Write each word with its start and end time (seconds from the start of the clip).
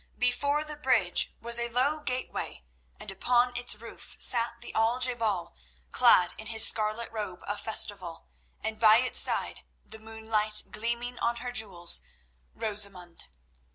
Before 0.17 0.63
the 0.63 0.75
bridge 0.77 1.31
was 1.39 1.59
a 1.59 1.69
low 1.69 1.99
gateway, 1.99 2.63
and 2.99 3.11
upon 3.11 3.55
its 3.55 3.75
roof 3.75 4.15
sat 4.19 4.59
the 4.59 4.73
Al 4.73 4.97
je 4.99 5.13
bal, 5.13 5.53
clad 5.91 6.33
in 6.39 6.47
his 6.47 6.65
scarlet 6.67 7.11
robe 7.11 7.41
of 7.45 7.59
festival, 7.59 8.25
and 8.63 8.79
by 8.79 9.01
his 9.01 9.19
side, 9.19 9.61
the 9.85 9.99
moonlight 9.99 10.63
gleaming 10.71 11.19
on 11.19 11.35
her 11.35 11.51
jewels, 11.51 12.01
Rosamund. 12.55 13.25